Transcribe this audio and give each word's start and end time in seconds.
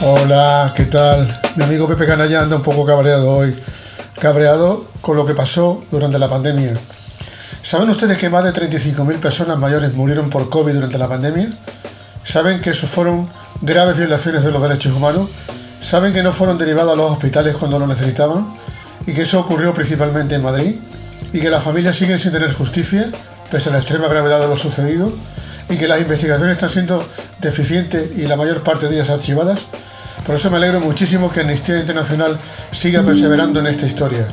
Hola, 0.00 0.72
¿qué 0.76 0.84
tal? 0.84 1.26
Mi 1.56 1.64
amigo 1.64 1.88
Pepe 1.88 2.06
Canalla 2.06 2.42
anda 2.42 2.54
un 2.54 2.62
poco 2.62 2.86
cabreado 2.86 3.28
hoy. 3.30 3.52
Cabreado 4.20 4.84
con 5.00 5.16
lo 5.16 5.26
que 5.26 5.34
pasó 5.34 5.82
durante 5.90 6.20
la 6.20 6.28
pandemia. 6.28 6.78
¿Saben 7.62 7.90
ustedes 7.90 8.16
que 8.16 8.30
más 8.30 8.44
de 8.44 8.52
35.000 8.52 9.18
personas 9.18 9.58
mayores 9.58 9.94
murieron 9.94 10.30
por 10.30 10.48
COVID 10.50 10.72
durante 10.72 10.98
la 10.98 11.08
pandemia? 11.08 11.48
¿Saben 12.22 12.60
que 12.60 12.70
eso 12.70 12.86
fueron 12.86 13.28
graves 13.60 13.98
violaciones 13.98 14.44
de 14.44 14.52
los 14.52 14.62
derechos 14.62 14.92
humanos? 14.92 15.30
¿Saben 15.80 16.12
que 16.12 16.22
no 16.22 16.30
fueron 16.30 16.58
derivados 16.58 16.92
a 16.92 16.96
los 16.96 17.10
hospitales 17.10 17.56
cuando 17.56 17.80
lo 17.80 17.88
necesitaban? 17.88 18.54
¿Y 19.04 19.14
que 19.14 19.22
eso 19.22 19.40
ocurrió 19.40 19.74
principalmente 19.74 20.36
en 20.36 20.44
Madrid? 20.44 20.76
¿Y 21.32 21.40
que 21.40 21.50
las 21.50 21.64
familias 21.64 21.96
siguen 21.96 22.20
sin 22.20 22.30
tener 22.30 22.52
justicia, 22.54 23.10
pese 23.50 23.70
a 23.70 23.72
la 23.72 23.78
extrema 23.78 24.06
gravedad 24.06 24.38
de 24.38 24.46
lo 24.46 24.56
sucedido? 24.56 25.12
¿Y 25.68 25.76
que 25.76 25.88
las 25.88 26.00
investigaciones 26.00 26.52
están 26.52 26.70
siendo 26.70 27.04
deficientes 27.40 28.16
y 28.16 28.28
la 28.28 28.36
mayor 28.36 28.62
parte 28.62 28.88
de 28.88 28.94
ellas 28.94 29.10
archivadas? 29.10 29.66
Por 30.24 30.36
eso 30.36 30.50
me 30.50 30.56
alegro 30.56 30.80
muchísimo 30.80 31.30
que 31.30 31.40
Amnistía 31.40 31.78
Internacional 31.78 32.38
siga 32.70 33.02
perseverando 33.02 33.60
en 33.60 33.66
esta 33.66 33.86
historia. 33.86 34.26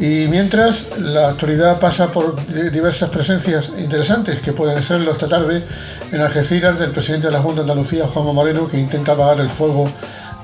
Y 0.00 0.28
mientras 0.28 0.86
la 0.96 1.28
actualidad 1.28 1.80
pasa 1.80 2.12
por 2.12 2.36
diversas 2.70 3.10
presencias 3.10 3.72
interesantes 3.78 4.40
que 4.40 4.52
pueden 4.52 4.82
serlo 4.82 5.10
esta 5.10 5.26
tarde 5.26 5.64
en 6.12 6.20
Algeciras 6.20 6.78
del 6.78 6.92
presidente 6.92 7.26
de 7.26 7.32
la 7.32 7.40
Junta 7.40 7.62
de 7.62 7.62
Andalucía, 7.62 8.06
Juanma 8.06 8.32
Moreno, 8.32 8.68
que 8.68 8.78
intenta 8.78 9.12
apagar 9.12 9.40
el 9.40 9.50
fuego 9.50 9.90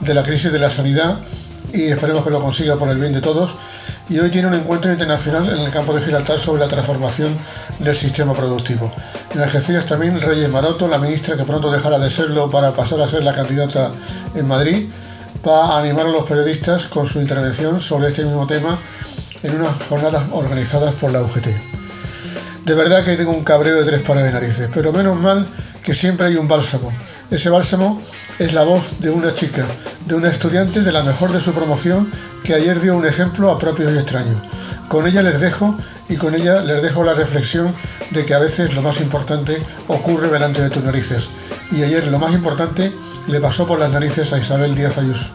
de 0.01 0.12
la 0.12 0.24
crisis 0.24 0.51
de 0.52 0.59
la 0.59 0.70
sanidad 0.70 1.18
y 1.74 1.91
esperemos 1.91 2.24
que 2.24 2.30
lo 2.30 2.41
consiga 2.41 2.77
por 2.77 2.88
el 2.88 2.98
bien 2.98 3.12
de 3.12 3.20
todos. 3.20 3.56
Y 4.09 4.19
hoy 4.19 4.30
tiene 4.30 4.48
un 4.48 4.55
encuentro 4.55 4.92
internacional 4.92 5.48
en 5.48 5.59
el 5.59 5.71
campo 5.71 5.93
de 5.93 6.01
Gibraltar 6.01 6.38
sobre 6.38 6.60
la 6.60 6.68
transformación 6.68 7.37
del 7.80 7.96
sistema 7.96 8.32
productivo. 8.32 8.93
En 9.35 9.40
Algeciras 9.40 9.85
también 9.85 10.21
Reyes 10.21 10.48
Maroto, 10.48 10.87
la 10.87 10.98
ministra 10.98 11.37
que 11.37 11.45
pronto 11.45 11.73
dejará 11.73 11.98
de 11.98 12.09
serlo 12.10 12.48
para 12.48 12.73
pasar 12.73 13.01
a 13.01 13.09
ser 13.09 13.24
la 13.24 13.35
candidata 13.35 13.90
en 14.35 14.46
Madrid, 14.46 14.88
va 15.46 15.74
a 15.74 15.80
animar 15.80 16.07
a 16.07 16.10
los 16.10 16.24
periodistas 16.24 16.85
con 16.85 17.07
su 17.07 17.21
intervención 17.21 17.80
sobre 17.80 18.09
este 18.09 18.24
mismo 18.24 18.46
tema 18.46 18.79
en 19.43 19.60
unas 19.60 19.79
jornadas 19.88 20.23
organizadas 20.32 20.95
por 20.95 21.13
la 21.13 21.23
UGT. 21.23 21.48
De 22.65 22.74
verdad 22.74 23.04
que 23.04 23.16
tengo 23.16 23.32
un 23.32 23.45
cabreo 23.45 23.76
de 23.76 23.85
tres 23.85 24.01
pares 24.02 24.24
de 24.24 24.32
narices, 24.32 24.68
pero 24.73 24.93
menos 24.93 25.20
mal 25.20 25.46
que 25.82 25.95
siempre 25.95 26.29
hay 26.29 26.37
un 26.37 26.48
bálsamo. 26.48 26.93
Ese 27.30 27.48
bálsamo 27.48 28.00
es 28.38 28.52
la 28.52 28.64
voz 28.64 29.00
de 29.00 29.10
una 29.10 29.32
chica, 29.32 29.66
de 30.06 30.14
una 30.14 30.30
estudiante 30.30 30.82
de 30.82 30.92
la 30.92 31.02
mejor 31.02 31.32
de 31.32 31.40
su 31.40 31.52
promoción 31.52 32.10
que 32.42 32.54
ayer 32.54 32.80
dio 32.80 32.96
un 32.96 33.06
ejemplo 33.06 33.50
a 33.50 33.58
propios 33.58 33.92
y 33.94 33.98
extraños. 33.98 34.40
Con 34.88 35.06
ella 35.06 35.22
les 35.22 35.40
dejo 35.40 35.74
y 36.08 36.16
con 36.16 36.34
ella 36.34 36.62
les 36.62 36.82
dejo 36.82 37.02
la 37.02 37.14
reflexión 37.14 37.74
de 38.10 38.24
que 38.24 38.34
a 38.34 38.38
veces 38.38 38.74
lo 38.74 38.82
más 38.82 39.00
importante 39.00 39.60
ocurre 39.88 40.28
delante 40.28 40.60
de 40.60 40.70
tus 40.70 40.84
narices. 40.84 41.30
Y 41.72 41.82
ayer 41.82 42.06
lo 42.08 42.18
más 42.18 42.32
importante 42.32 42.92
le 43.26 43.40
pasó 43.40 43.66
por 43.66 43.80
las 43.80 43.92
narices 43.92 44.32
a 44.32 44.38
Isabel 44.38 44.74
Díaz 44.74 44.98
Ayuso. 44.98 45.28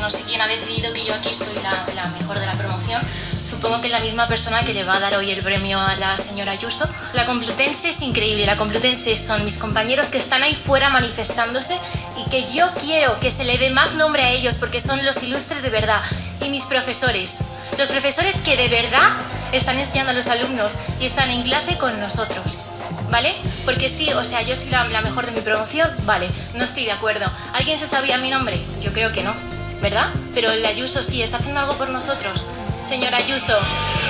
No 0.00 0.10
sé 0.10 0.24
quién 0.26 0.40
ha 0.40 0.48
decidido 0.48 0.92
que 0.92 1.06
yo 1.06 1.14
aquí 1.14 1.32
soy 1.32 1.54
la, 1.62 1.86
la 1.94 2.08
mejor 2.08 2.38
de 2.38 2.46
la 2.46 2.58
promoción. 2.58 3.00
Supongo 3.44 3.82
que 3.82 3.88
es 3.88 3.92
la 3.92 4.00
misma 4.00 4.26
persona 4.26 4.64
que 4.64 4.72
le 4.72 4.84
va 4.84 4.96
a 4.96 5.00
dar 5.00 5.16
hoy 5.16 5.30
el 5.30 5.42
premio 5.42 5.78
a 5.78 5.94
la 5.96 6.16
señora 6.16 6.52
Ayuso. 6.52 6.88
La 7.12 7.26
Complutense 7.26 7.90
es 7.90 8.00
increíble. 8.00 8.46
La 8.46 8.56
Complutense 8.56 9.14
son 9.16 9.44
mis 9.44 9.58
compañeros 9.58 10.06
que 10.06 10.16
están 10.16 10.42
ahí 10.42 10.54
fuera 10.54 10.88
manifestándose 10.88 11.78
y 12.16 12.30
que 12.30 12.50
yo 12.50 12.70
quiero 12.80 13.20
que 13.20 13.30
se 13.30 13.44
le 13.44 13.58
dé 13.58 13.68
más 13.68 13.94
nombre 13.94 14.22
a 14.22 14.30
ellos 14.30 14.54
porque 14.58 14.80
son 14.80 15.04
los 15.04 15.22
ilustres 15.22 15.62
de 15.62 15.68
verdad. 15.68 16.00
Y 16.40 16.48
mis 16.48 16.64
profesores. 16.64 17.40
Los 17.76 17.88
profesores 17.88 18.36
que 18.36 18.56
de 18.56 18.68
verdad 18.68 19.12
están 19.52 19.78
enseñando 19.78 20.12
a 20.12 20.14
los 20.14 20.26
alumnos 20.26 20.72
y 20.98 21.04
están 21.04 21.30
en 21.30 21.42
clase 21.42 21.76
con 21.76 22.00
nosotros. 22.00 22.62
¿Vale? 23.10 23.36
Porque 23.66 23.90
sí, 23.90 24.10
o 24.12 24.24
sea, 24.24 24.40
yo 24.40 24.56
soy 24.56 24.70
la, 24.70 24.84
mejor 25.02 25.26
de 25.26 25.32
mi 25.32 25.40
promoción, 25.42 25.88
vale, 26.04 26.28
no 26.54 26.64
estoy 26.64 26.86
de 26.86 26.92
acuerdo. 26.92 27.30
¿Alguien 27.52 27.78
se 27.78 27.86
sabía 27.86 28.16
mi 28.16 28.30
nombre? 28.30 28.58
Yo 28.80 28.92
creo 28.92 29.12
que 29.12 29.22
no. 29.22 29.53
¿Verdad? 29.84 30.08
Pero 30.32 30.50
el 30.50 30.64
Ayuso 30.64 31.02
sí, 31.02 31.22
¿está 31.22 31.36
haciendo 31.36 31.60
algo 31.60 31.76
por 31.76 31.90
nosotros? 31.90 32.46
Señor 32.88 33.14
Ayuso, 33.14 33.52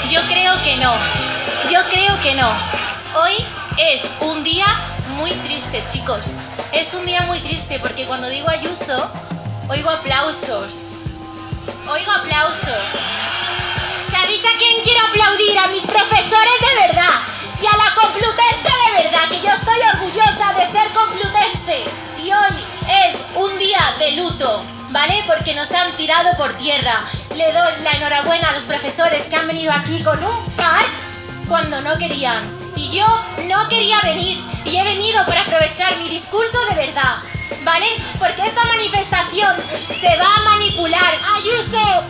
yo 0.08 0.20
creo 0.28 0.62
que 0.62 0.76
no. 0.76 0.94
Yo 1.68 1.80
creo 1.90 2.16
que 2.22 2.36
no. 2.36 2.48
Hoy 3.20 3.44
es 3.76 4.04
un 4.20 4.44
día 4.44 4.66
muy 5.16 5.32
triste, 5.32 5.82
chicos. 5.92 6.26
Es 6.70 6.94
un 6.94 7.04
día 7.04 7.22
muy 7.22 7.40
triste 7.40 7.80
porque 7.80 8.06
cuando 8.06 8.28
digo 8.28 8.48
Ayuso, 8.48 9.10
oigo 9.68 9.90
aplausos. 9.90 10.76
Oigo 11.88 12.12
aplausos. 12.12 12.86
¿Sabéis 14.12 14.42
a 14.42 14.56
quién 14.56 14.80
quiero 14.84 15.00
aplaudir? 15.08 15.58
A 15.58 15.66
mis 15.66 15.82
profesores 15.82 16.58
de 16.60 16.86
verdad. 16.86 17.14
Y 17.60 17.66
a 17.66 17.76
la 17.76 17.93
¿vale? 24.90 25.22
Porque 25.26 25.54
nos 25.54 25.70
han 25.72 25.92
tirado 25.96 26.36
por 26.36 26.52
tierra. 26.54 27.04
Le 27.34 27.52
doy 27.52 27.72
la 27.82 27.92
enhorabuena 27.92 28.48
a 28.48 28.52
los 28.52 28.64
profesores 28.64 29.24
que 29.24 29.36
han 29.36 29.46
venido 29.46 29.72
aquí 29.72 30.02
con 30.02 30.22
un 30.22 30.50
par 30.52 30.82
cuando 31.48 31.80
no 31.82 31.96
querían. 31.98 32.42
Y 32.76 32.90
yo 32.90 33.06
no 33.46 33.68
quería 33.68 34.00
venir 34.02 34.38
y 34.64 34.76
he 34.76 34.84
venido 34.84 35.24
por 35.24 35.36
aprovechar 35.36 35.96
mi 35.98 36.08
discurso 36.08 36.58
de 36.70 36.86
verdad. 36.86 37.18
¿Vale? 37.62 37.86
Porque 38.18 38.42
esta 38.42 38.64
manifestación 38.64 39.56
se 40.00 40.16
va 40.16 40.34
a 40.36 40.42
manipular. 40.50 41.18
Ayuso, 41.36 42.02